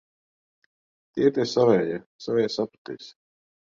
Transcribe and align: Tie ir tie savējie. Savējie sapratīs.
Tie 1.13 1.27
ir 1.29 1.35
tie 1.35 1.45
savējie. 1.51 2.01
Savējie 2.27 2.51
sapratīs. 2.55 3.11